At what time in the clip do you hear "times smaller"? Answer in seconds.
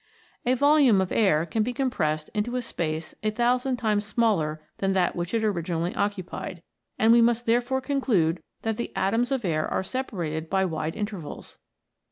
3.77-4.59